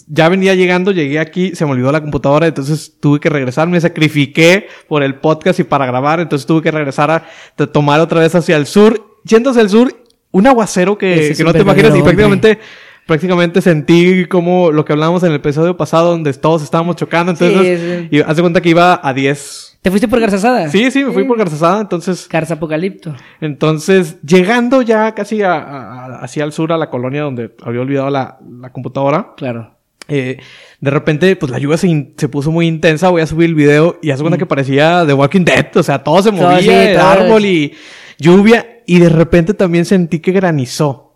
[0.07, 3.79] ya venía llegando, llegué aquí, se me olvidó la computadora, entonces tuve que regresar, me
[3.79, 8.35] sacrifiqué por el podcast y para grabar, entonces tuve que regresar a tomar otra vez
[8.35, 9.19] hacia el sur.
[9.25, 9.95] Yendo hacia el sur,
[10.31, 12.59] un aguacero que, no te imaginas y prácticamente,
[13.07, 17.79] prácticamente sentí como lo que hablábamos en el episodio pasado donde todos estábamos chocando, entonces,
[17.79, 18.09] Sí, sí.
[18.11, 19.70] y haz de cuenta que iba a 10.
[19.83, 20.69] ¿Te fuiste por Garzasada?
[20.69, 22.29] Sí, sí, me fui por Garzasada, entonces...
[22.29, 23.15] Garza Apocalipto.
[23.41, 27.81] Entonces, llegando ya casi a- a- a- hacia el sur, a la colonia donde había
[27.81, 29.75] olvidado la, la computadora, Claro.
[30.09, 30.39] eh,
[30.81, 33.09] de repente, pues la lluvia se, se puso muy intensa.
[33.09, 35.69] Voy a subir el video y hace cuenta que parecía The Walking Dead.
[35.77, 37.07] O sea, todo se Todo, movía, sí, el todo.
[37.07, 37.73] árbol y
[38.19, 38.67] lluvia.
[38.87, 41.15] Y de repente también sentí que granizó.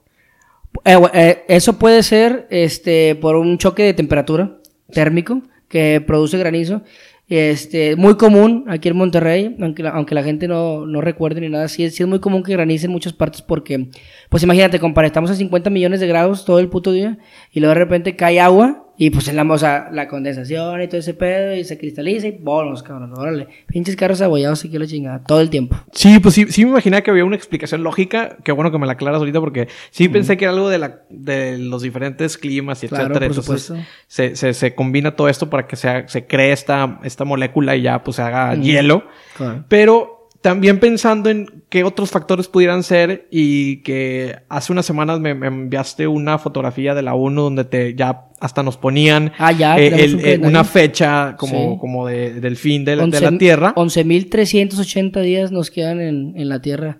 [0.84, 4.56] Eh, eh, eso puede ser este por un choque de temperatura
[4.92, 6.82] térmico que produce granizo.
[7.26, 11.48] Este, muy común aquí en Monterrey, aunque la, aunque la gente no, no recuerde ni
[11.48, 13.88] nada, sí, sí es muy común que granice en muchas partes porque,
[14.28, 17.18] pues imagínate, compadre, estamos a 50 millones de grados todo el puto día
[17.50, 20.98] y luego de repente cae agua y pues la, o sea, la condensación y todo
[21.00, 23.48] ese pedo y se cristaliza y bolos, cabrón, órale.
[23.66, 25.76] Pinches carros abollados y que la chingada, todo el tiempo.
[25.92, 28.36] Sí, pues sí, sí me imaginaba que había una explicación lógica.
[28.44, 31.00] Qué bueno que me la aclaras ahorita porque sí pensé que era algo de, la,
[31.10, 33.26] de los diferentes climas y Claro, etcétera.
[33.28, 33.88] por Entonces supuesto.
[34.06, 37.82] se, se, se combina todo esto para que se, se cree esta, esta molécula y
[37.82, 39.04] ya pues se haga hielo.
[39.36, 39.64] Claro.
[39.68, 45.34] Pero también pensando en qué otros factores pudieran ser y que hace unas semanas me,
[45.34, 49.78] me enviaste una fotografía de la ONU donde te ya hasta nos ponían Ah, ya,
[49.78, 51.78] eh, tenemos el- un eh, una fecha como, Sí.
[51.80, 53.72] como de- del fin de, la- de 11 la Tierra.
[53.74, 56.98] 11.380 días nos quedan en, en la Tierra.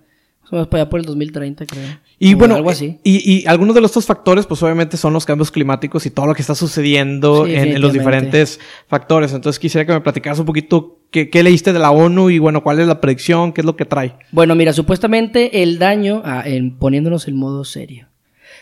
[0.48, 1.84] Somos para allá por el 2030, creo.
[2.18, 2.98] Y O bueno, algo así.
[3.02, 6.26] Y, y algunos de los estos factores, pues obviamente son los cambios climáticos y todo
[6.26, 9.32] lo que está sucediendo Sí, en, en los diferentes factores.
[9.32, 12.62] Entonces quisiera que me platicaras un poquito qué, qué leíste de la ONU y bueno,
[12.62, 14.14] cuál es la predicción, qué es lo que trae.
[14.32, 18.08] Bueno, mira, supuestamente el daño, ah, en, poniéndonos en modo serio.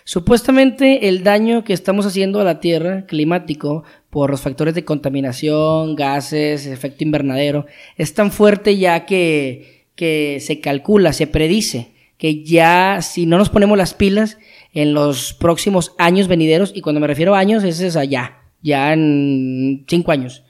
[0.05, 5.95] Supuestamente el daño que estamos haciendo a la Tierra climático por los factores de contaminación,
[5.95, 7.67] gases, efecto invernadero,
[7.97, 13.49] es tan fuerte ya que, que se calcula, se predice que ya si no nos
[13.49, 14.39] ponemos las pilas
[14.73, 19.85] en los próximos años venideros, y cuando me refiero a años es allá, ya en
[19.89, 20.45] cinco años,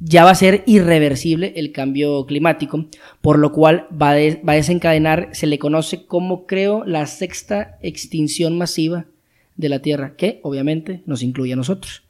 [0.00, 2.86] ya va a ser irreversible el cambio climático,
[3.20, 8.58] por lo cual va, va a desencadenar, se le conoce como creo la sexta extinción
[8.58, 9.06] masiva
[9.56, 12.02] de la Tierra, que obviamente nos incluye a nosotros.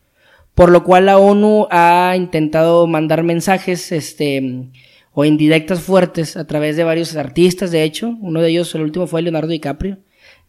[0.55, 4.71] Por lo cual la ONU ha intentado mandar mensajes este,
[5.15, 9.07] o indirectas fuertes a través de varios artistas, de hecho, uno de ellos, el último
[9.07, 9.99] fue Leonardo DiCaprio,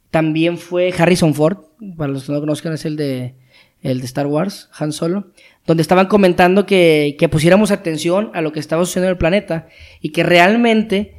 [0.10, 1.58] también fue Harrison Ford,
[1.97, 3.36] para los que no conozcan es el de,
[3.82, 5.28] el de Star Wars, Han Solo,
[5.67, 9.67] donde estaban comentando que, que pusiéramos atención a lo que estaba sucediendo en el planeta
[10.01, 11.15] y que realmente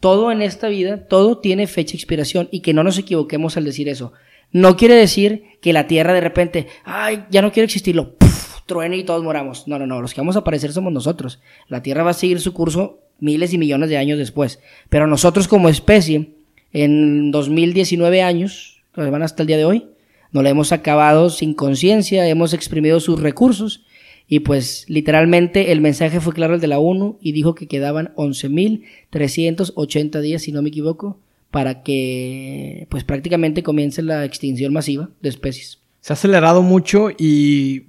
[0.00, 3.64] todo en esta vida, todo tiene fecha de expiración y que no nos equivoquemos al
[3.64, 4.12] decir eso.
[4.52, 8.16] No quiere decir que la Tierra de repente, ay, ya no quiero existirlo.
[8.70, 9.66] Truene y todos moramos.
[9.66, 11.40] No, no, no, los que vamos a aparecer somos nosotros.
[11.66, 14.60] La Tierra va a seguir su curso miles y millones de años después.
[14.88, 16.30] Pero nosotros como especie,
[16.72, 19.88] en 2019 años, que van hasta el día de hoy,
[20.30, 23.84] no la hemos acabado sin conciencia, hemos exprimido sus recursos
[24.28, 28.14] y pues literalmente el mensaje fue claro el de la ONU y dijo que quedaban
[28.14, 31.18] 11.380 días, si no me equivoco,
[31.50, 35.80] para que pues prácticamente comience la extinción masiva de especies.
[36.00, 37.86] Se ha acelerado mucho y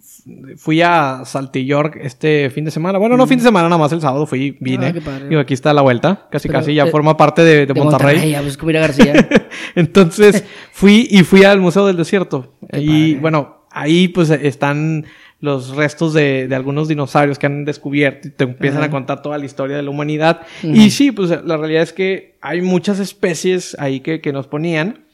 [0.58, 2.98] fui a Saltillork este fin de semana.
[2.98, 4.88] Bueno, no fin de semana, nada más el sábado fui, vine.
[4.88, 5.28] Ah, qué padre.
[5.30, 6.28] Digo, aquí está la vuelta.
[6.32, 8.30] Casi, Pero, casi ya forma parte de, de De Monterrey.
[8.30, 9.28] ir a García.
[9.76, 12.54] Entonces fui y fui al Museo del Desierto.
[12.72, 13.22] Qué y padre.
[13.22, 15.06] bueno, ahí pues están
[15.40, 18.88] los restos de, de algunos dinosaurios que han descubierto y te empiezan Ajá.
[18.88, 20.42] a contar toda la historia de la humanidad.
[20.62, 25.06] Y sí, pues la realidad es que hay muchas especies ahí que, que nos ponían.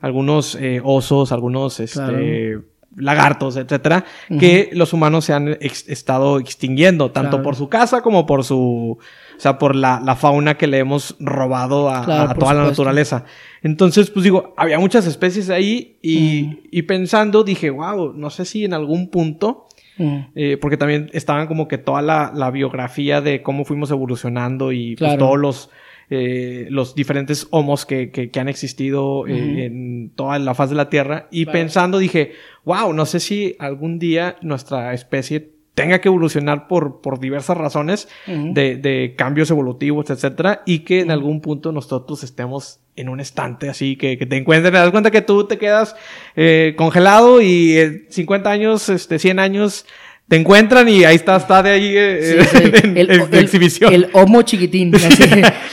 [0.00, 2.58] Algunos eh, osos, algunos este,
[2.96, 4.04] lagartos, etcétera,
[4.38, 7.42] que los humanos se han ex- estado extinguiendo, tanto Claro.
[7.44, 8.98] por su casa como por su,
[9.36, 12.54] o sea, por la, la fauna que le hemos robado a, Claro, a por toda
[12.54, 13.24] la naturaleza.
[13.62, 18.64] Entonces, pues digo, había muchas especies ahí y, y pensando dije, wow, no sé si
[18.64, 19.66] en algún punto,
[19.98, 20.24] Ujú.
[20.34, 24.96] eh, porque también estaban como que toda la, la biografía de cómo fuimos evolucionando y
[24.96, 25.70] pues, todos los,
[26.10, 30.76] eh, los diferentes homos que, que, que han existido eh, en toda la faz de
[30.76, 31.28] la Tierra.
[31.30, 31.58] Y Claro.
[31.58, 32.32] pensando dije,
[32.64, 38.06] wow, no sé si algún día nuestra especie tenga que evolucionar por, por diversas razones
[38.26, 43.70] de, de cambios evolutivos, etcétera, y que en algún punto nosotros estemos en un estante
[43.70, 45.96] así, que, que te encuentres, te das cuenta que tú te quedas
[46.36, 49.86] eh, congelado y eh, 50 años, este, 100 años
[50.28, 52.64] te encuentran y ahí está, está de ahí eh, Sí, sí.
[52.84, 53.92] en, El, en el- exhibición.
[53.92, 55.24] el homo chiquitín, así,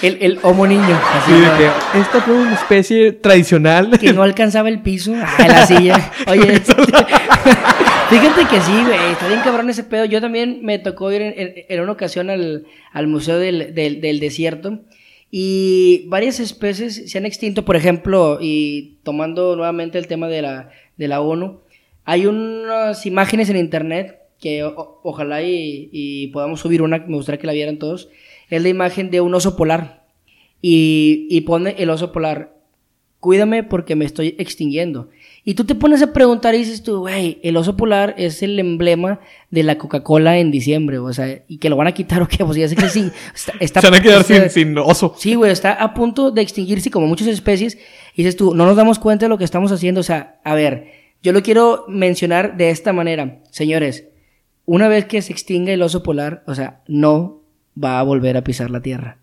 [0.01, 1.31] el, el homo niño, así,
[1.99, 3.97] esta fue una especie tradicional.
[3.99, 6.12] que no alcanzaba el piso en la silla.
[6.27, 6.59] Oye,
[8.09, 10.05] fíjate que sí, güey, está bien cabrón ese pedo.
[10.05, 14.79] Yo también me tocó ir en una ocasión al, al Museo del, del- del Desierto
[15.31, 20.69] y varias especies se han extinto, por ejemplo, y tomando nuevamente el tema de la,
[20.97, 21.62] de la ONU,
[22.03, 27.39] hay unas imágenes en internet que o- ojalá y, y podamos subir una, me gustaría
[27.39, 28.10] que la vieran todos,
[28.49, 30.06] es la imagen de un oso polar
[30.62, 32.56] y, y pone el oso polar,
[33.19, 35.10] cuídame porque me estoy extinguiendo.
[35.45, 38.60] Y tú te pones a preguntar y dices tú, güey, el oso polar es el
[38.60, 42.28] emblema de la Coca-Cola en diciembre, o sea, y que lo van a quitar o
[42.28, 43.10] qué, pues ya sé que sí.
[43.34, 45.15] Está, está- Se van a quedar está- sin, sin oso.
[45.17, 47.78] Sí, güey, está a punto de extinguirse como muchas especies.
[48.15, 50.02] Y dices tú, no nos damos cuenta de lo que estamos haciendo.
[50.02, 50.88] O sea, a ver,
[51.23, 53.41] yo lo quiero mencionar de esta manera.
[53.49, 54.08] Señores,
[54.71, 57.41] una vez que se extinga el oso polar, o sea, no
[57.84, 59.17] va a volver a pisar la tierra.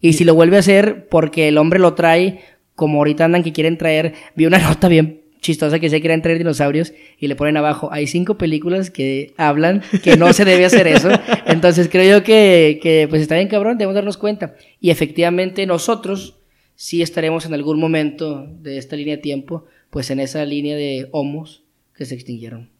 [0.00, 2.40] Y si lo vuelve a hacer porque el hombre lo trae,
[2.74, 6.38] como ahorita andan que quieren traer, vi una nota bien chistosa que se quieren traer
[6.38, 10.88] dinosaurios y le ponen abajo, hay cinco películas que hablan que no se debe hacer
[10.88, 11.08] eso.
[11.46, 14.56] Entonces creo yo que, que pues está bien cabrón, debemos darnos cuenta.
[14.80, 16.40] Y efectivamente nosotros
[16.74, 21.06] sí estaremos en algún momento de esta línea de tiempo, pues en esa línea de
[21.12, 21.62] homos
[21.94, 22.76] que se extinguieron.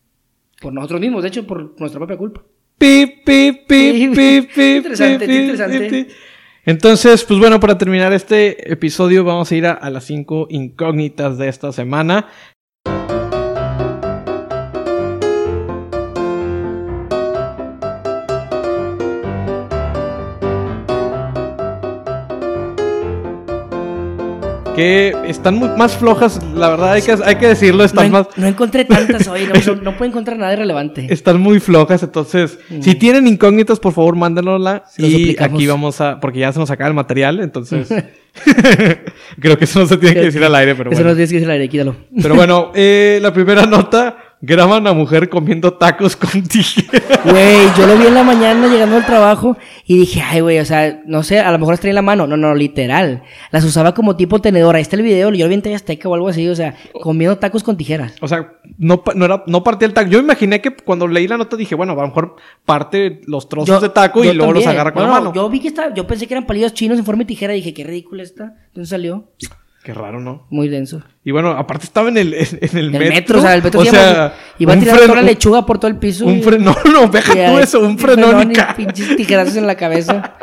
[0.60, 2.42] Por nosotros mismos, de hecho, por nuestra propia culpa.
[2.78, 5.80] Pi, pi, pi, pi, pi, interesante, pi, pi, interesante.
[5.80, 6.12] pi, pi.
[6.64, 11.38] Entonces, pues bueno, para terminar este episodio vamos a ir a, a las cinco incógnitas
[11.38, 12.26] de esta semana.
[24.78, 28.28] Que están muy, más flojas, la verdad hay que, hay que decirlo, están más...
[28.36, 31.08] no encontré tantas hoy, no, no, no puedo encontrar nada relevante.
[31.10, 34.84] Están muy flojas, entonces, si tienen incógnitas, por favor, mándenosla.
[34.88, 37.88] Se los y aquí vamos a, porque ya se nos acaba el material, entonces,
[39.40, 41.10] creo que eso no se tiene que decir al aire, pero Eso bueno.
[41.10, 41.96] no tienes que decir al aire, quítalo.
[42.22, 47.02] Pero bueno, eh, la primera nota, graban a mujer comiendo tacos con tijera.
[47.24, 50.64] Güey, yo lo vi en la mañana llegando al trabajo y dije, ay, güey, o
[50.64, 52.26] sea, no sé, a lo mejor las traía en la mano.
[52.26, 53.22] No, no, literal.
[53.50, 54.76] Las usaba como tipo tenedor.
[54.76, 57.36] Ahí está el video, yo lo vi en Azteca o algo así, o sea, comiendo
[57.38, 58.14] tacos con tijeras.
[58.20, 60.10] O sea, no, no, era, no partía el taco.
[60.10, 63.68] Yo imaginé que cuando leí la nota dije, bueno, a lo mejor parte los trozos
[63.68, 65.34] Yo- de taco y luego los agarra con No, la no, mano.
[65.34, 67.56] Yo vi que estaba, yo pensé que eran palillos chinos en forma de tijera y
[67.56, 68.54] dije, qué ridículo está.
[68.68, 69.24] Entonces salió
[69.82, 70.46] Qué raro, ¿no?
[70.50, 71.02] muy denso.
[71.24, 73.08] Y bueno, aparte estaba en el, en, en el El metro.
[73.14, 75.78] metro, o sea, el metro o se sea, iba a tirar toda la lechuga por
[75.78, 76.26] todo el piso.
[76.26, 80.34] Un freno, no, deja y, tú eso, un frenón pinches tijerazos en la cabeza.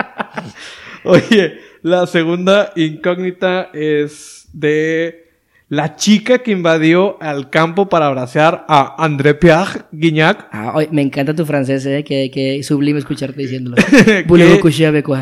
[1.04, 5.25] Oye, la segunda incógnita es de
[5.68, 10.48] la chica que invadió al campo para abrazar a André Pierre Guignac.
[10.52, 13.76] Ah, oye, me encanta tu francés, eh, que, que sublime escucharte diciéndolo.
[14.06, 14.26] que,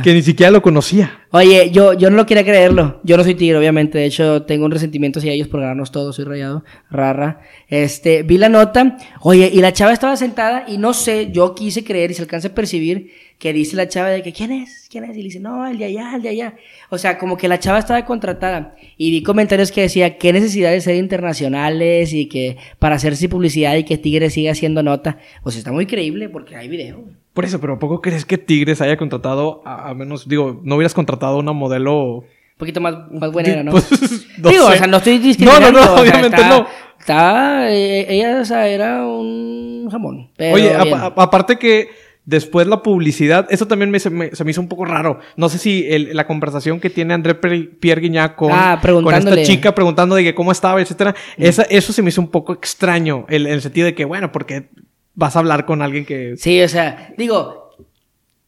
[0.04, 1.22] que ni siquiera lo conocía.
[1.32, 3.00] Oye, yo, yo no lo quería creerlo.
[3.04, 3.98] Yo no soy tigre, obviamente.
[3.98, 6.18] De hecho, tengo un resentimiento hacia ellos por ganarnos todos.
[6.18, 6.64] Soy rayado.
[6.92, 7.42] Rara.
[7.70, 8.98] Este, vi la nota.
[9.22, 12.50] Oye, y la chava estaba sentada y no sé, yo quise creer y se alcanza
[12.50, 13.12] a percibir
[13.44, 14.88] que dice la chava de que, ¿quién es?
[14.90, 15.12] ¿Quién es?
[15.18, 16.54] Y le dice, no, el de allá, el de allá.
[16.90, 18.74] O sea, como que la chava estaba contratada.
[18.96, 23.76] Y vi comentarios que decía, qué necesidad de ser internacionales y que para hacerse publicidad
[23.76, 25.18] y que Tigre siga haciendo nota.
[25.44, 27.04] Pues está muy creíble porque hay video.
[27.34, 30.76] Por eso, pero ¿a poco crees que Tigres haya contratado, a, a menos, digo, no
[30.78, 32.20] hubieras contratado a una modelo...
[32.20, 32.26] Un
[32.58, 33.72] poquito más, más buena era, ¿no?
[33.72, 33.92] Pues,
[34.38, 34.76] no Digo, sé.
[34.76, 35.70] o sea, no estoy discriminando.
[35.72, 36.68] No, no, no, o sea, obviamente está- no.
[36.98, 40.32] Está, eh, ella, o sea, era un jamón.
[40.38, 41.90] Pero Oye, a- aparte que
[42.26, 45.20] después la publicidad, eso también me, se, me, se me hizo un poco raro.
[45.36, 49.36] No sé si el- la conversación que tiene André Pierre Guignac con, Ah, con esta
[49.46, 53.26] chica preguntando de que cómo estaba, etcétera, esa, eso se me hizo un poco extraño,
[53.30, 54.70] el- en el sentido de que, bueno, porque
[55.16, 56.36] vas a hablar con alguien que...
[56.38, 57.72] Sí, o sea, digo,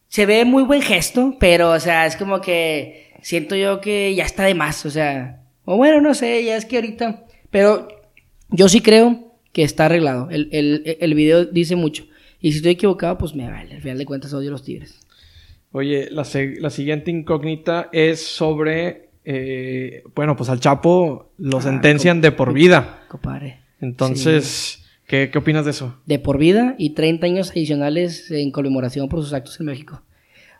[0.07, 4.23] se ve muy buen gesto, pero, o sea, es como que siento yo que ya
[4.23, 7.87] está de más, o sea, o bueno, no sé, ya es que ahorita, pero
[8.49, 10.29] yo sí creo que está arreglado.
[10.31, 12.05] El, el, el video dice mucho.
[12.45, 13.73] Y si estoy equivocado, pues me vale.
[13.73, 14.99] Al final de cuentas odio a los tigres.
[15.71, 16.23] Oye, la,
[16.59, 22.53] la siguiente incógnita es sobre, eh, bueno, pues al Chapo lo Ah, sentencian de por
[22.53, 22.99] vida.
[23.07, 23.61] Compadre.
[23.81, 25.97] Entonces, ¿qué, ¿qué opinas de eso?
[26.05, 30.03] de por vida y 30 años adicionales en conmemoración por sus actos en México.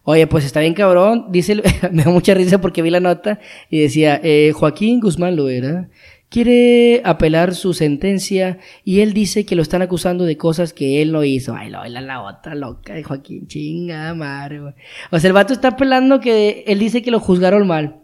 [0.07, 1.27] Oye, pues está bien cabrón.
[1.29, 5.87] Dice, me da mucha risa porque vi la nota y decía, eh, Joaquín Guzmán Loera
[6.35, 11.13] quiere apelar su sentencia y él dice que lo están acusando de cosas que él
[11.13, 11.55] no hizo.
[11.55, 14.73] Ay, la, la, la otra loca de Joaquín, chinga madre, güey.
[15.11, 18.01] O sea, el vato está apelando que él dice que lo juzgaron mal.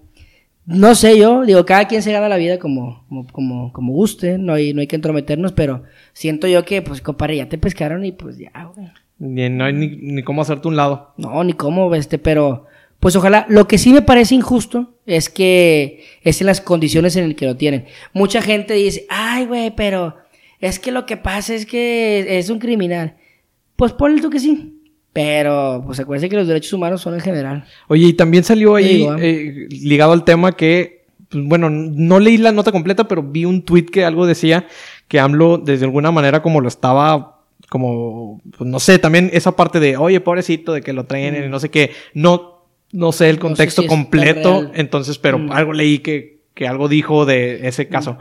[0.65, 4.37] No sé yo, digo, cada quien se gana la vida como, como, como, como guste,
[4.37, 8.05] no hay, no hay que entrometernos, pero siento yo que, pues, compadre, ya te pescaron
[8.05, 8.87] y pues ya, güey.
[9.19, 11.13] Ni, no hay ni, ni cómo hacerte un lado.
[11.17, 12.67] No, ni cómo, este, pero,
[13.01, 17.29] pues ojalá, lo que sí me parece injusto es que es en las condiciones en
[17.29, 17.85] las que lo tienen.
[18.13, 20.17] Mucha gente dice, ay, güey, pero
[20.59, 23.15] es que lo que pasa es que es un criminal.
[23.75, 24.77] Pues ponle tú que sí.
[25.13, 27.65] Pero, pues acuérdense que los derechos humanos son en general.
[27.87, 29.19] Oye, y también salió ahí, Digo, ¿eh?
[29.21, 33.63] eh, ligado al tema que, pues, bueno, no leí la nota completa, pero vi un
[33.63, 34.67] tweet que algo decía
[35.07, 39.79] que AMLO, desde alguna manera, como lo estaba, como, pues, no sé, también esa parte
[39.79, 42.50] de, oye, pobrecito, de que lo traen y no sé qué, no,
[42.93, 43.37] no sé el Mm.
[43.37, 45.51] sé contexto si completo, entonces, pero Mm.
[45.51, 48.17] algo leí que, que algo dijo de ese caso.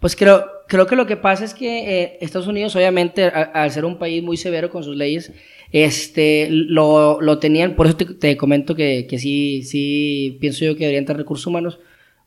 [0.00, 3.70] Pues creo, creo que lo que pasa es que eh, Estados Unidos, obviamente, a- al
[3.70, 5.32] ser un país muy severo con sus leyes,
[5.70, 10.74] este, lo, lo tenían, por eso te, te comento que, que sí, sí, pienso yo
[10.74, 11.78] que deberían tener recursos humanos,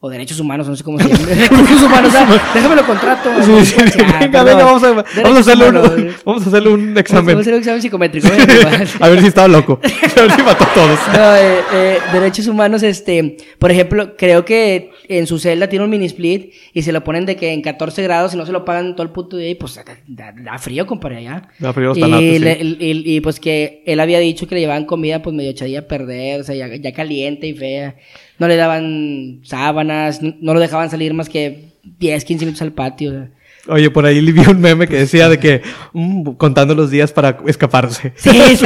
[0.06, 1.26] o derechos humanos, no sé cómo se llama.
[1.50, 2.14] recursos humanos,
[2.54, 3.30] déjame lo contrato.
[3.44, 4.00] Sí, sí, sí.
[4.06, 7.00] Ah, venga, venga, vamos a, vamos a hacerle un, vamos a hacerle un Vamos a
[7.00, 7.38] examen.
[7.40, 8.28] hacer un examen psicométrico.
[8.30, 9.80] venga, a ver si estaba loco.
[9.84, 11.00] A ver si mató a todos.
[11.14, 15.92] No, eh, eh, derechos humanos, este, por ejemplo, creo que en su celda tiene un
[15.92, 18.64] mini split y se lo ponen de que en 14 grados y no se lo
[18.66, 21.50] pagan todo el puto día y pues da, frío, compadre, allá.
[21.60, 22.40] Da frío los y, tanates, sí.
[22.40, 25.80] le- y- y, pues que él había dicho que le llevaban comida pues medio echadilla
[25.80, 27.96] a perder, o sea, ya, ya caliente y fea.
[28.38, 32.74] No le daban sábanas, no no lo dejaban salir más que 10, 15 minutos al
[32.74, 33.12] patio.
[33.12, 33.30] o sea.
[33.68, 35.62] Oye, por ahí vi un meme que decía de que
[35.94, 38.14] mm, contando los días para escaparse.
[38.26, 38.66] Sí, sí,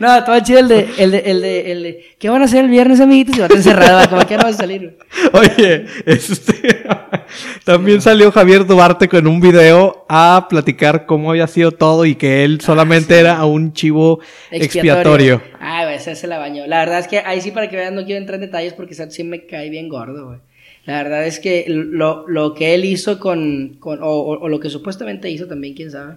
[0.00, 2.64] no, todo chido el de, el de, el de, el de, ¿qué van a hacer
[2.64, 3.36] el viernes, amiguitos?
[3.36, 4.98] Y va a estar encerrado, como que no vas a salir.
[5.32, 6.86] Oye, este,
[7.64, 12.44] también salió Javier Duarte con un video a platicar cómo había sido todo y que
[12.44, 15.42] él solamente era un chivo expiatorio.
[15.60, 16.66] Ah, güey, ese se la bañó.
[16.66, 18.94] La verdad es que ahí sí, para que vean, no quiero entrar en detalles porque
[18.94, 20.38] sí me cae bien gordo, güey.
[20.88, 24.70] La verdad es que lo, lo que él hizo con, con o, o, lo que
[24.70, 26.14] supuestamente hizo también, quién sabe,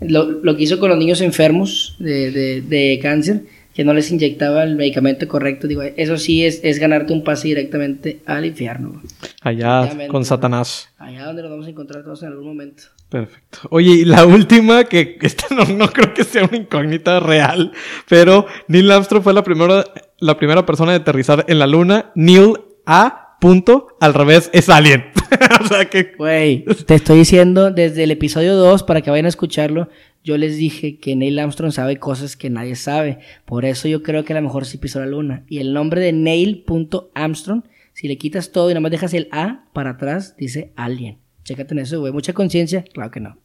[0.00, 3.42] lo, lo que hizo con los niños enfermos de, de, de, cáncer,
[3.74, 7.48] que no les inyectaba el medicamento correcto, digo, eso sí es, es ganarte un pase
[7.48, 9.02] directamente al infierno.
[9.40, 10.88] Allá con Satanás.
[10.98, 12.84] Allá donde nos vamos a encontrar todos en algún momento.
[13.08, 13.58] Perfecto.
[13.70, 17.72] Oye, y la última, que esta no, no creo que sea una incógnita real,
[18.08, 19.84] pero Neil Armstrong fue la primera,
[20.20, 22.12] la primera persona de aterrizar en la luna.
[22.14, 22.52] Neil
[22.86, 25.06] A punto, al revés, es Alien.
[25.60, 26.14] o sea que...
[26.16, 29.88] Güey, te estoy diciendo desde el episodio 2, para que vayan a escucharlo,
[30.22, 33.18] yo les dije que Neil Armstrong sabe cosas que nadie sabe.
[33.44, 35.42] Por eso yo creo que a lo mejor sí pisó la luna.
[35.48, 39.64] Y el nombre de Neil.Armstrong, si le quitas todo y nada más dejas el A
[39.72, 41.18] para atrás, dice Alien.
[41.42, 42.12] Chécate en eso, güey.
[42.12, 43.38] Mucha conciencia, claro que no.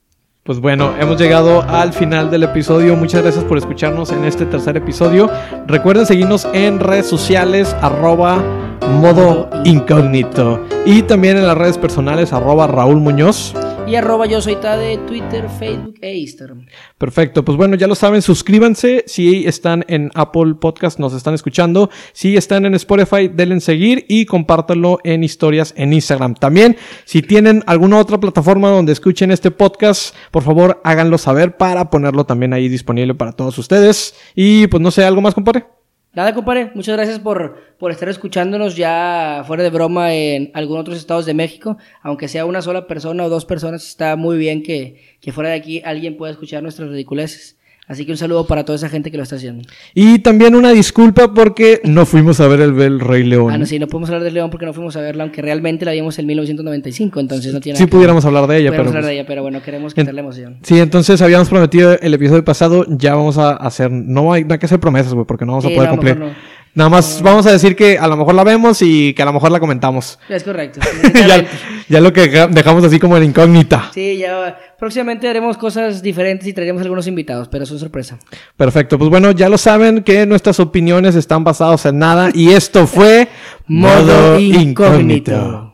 [0.44, 2.96] Pues bueno, hemos llegado al final del episodio.
[2.96, 5.30] Muchas gracias por escucharnos en este tercer episodio.
[5.66, 10.66] Recuerden seguirnos en redes sociales, arroba modo incógnito.
[10.86, 13.54] Y también en las redes personales, arroba Raúl Muñoz.
[13.88, 16.66] Y arroba yo soy Tade, Twitter, Facebook e Instagram.
[16.98, 21.90] Perfecto, pues bueno, ya lo saben, suscríbanse si están en Apple Podcast, nos están escuchando.
[22.12, 26.36] Si están en Spotify, denle en seguir y compártanlo en historias en Instagram.
[26.36, 26.76] También,
[27.06, 32.26] si tienen alguna otra plataforma donde escuchen este podcast, por favor háganlo saber para ponerlo
[32.26, 34.16] también ahí disponible para todos ustedes.
[34.36, 35.77] Y pues no sé, ¿algo más, compadre?
[36.18, 40.98] Nada, compadre, muchas gracias por, por estar escuchándonos ya fuera de broma en algunos otros
[40.98, 41.78] estados de México.
[42.02, 45.58] Aunque sea una sola persona o dos personas, está muy bien que, que fuera de
[45.58, 47.60] aquí alguien pueda escuchar nuestras ridiculeces.
[47.90, 49.64] Así que un saludo para toda esa gente que lo está haciendo.
[49.94, 53.50] Y también una disculpa porque no fuimos a ver el, el Rey León.
[53.54, 55.86] Ah, no, sí, no podemos hablar del León porque no fuimos a verla, aunque realmente
[55.86, 58.84] la vimos en 1995, entonces no tiene Sí pudiéramos hablar de ella, pero...
[58.84, 60.58] hablar pues- de ella, pero bueno, queremos quitarle emoción.
[60.64, 63.90] Sí, entonces habíamos prometido el episodio pasado, ya vamos a hacer...
[63.90, 65.96] No hay, no hay que hacer promesas, güey, porque no vamos Sí, a poder no,
[65.96, 66.18] cumplir.
[66.18, 66.57] no.
[66.78, 69.34] Nada más vamos a decir que a lo mejor la vemos y que a lo
[69.34, 70.20] mejor la comentamos.
[70.30, 70.80] Es correcto.
[71.16, 71.44] ya,
[71.90, 73.90] ya lo que deja- dejamos así como en incógnita.
[73.92, 78.20] Sí, ya próximamente haremos cosas diferentes y traeremos algunos invitados, pero son sorpresa.
[78.56, 82.86] Perfecto, pues bueno, ya lo saben que nuestras opiniones están basadas en nada y esto
[82.86, 83.28] fue
[83.66, 84.62] Modo Modo Incógnito.
[84.62, 85.67] Incógnito.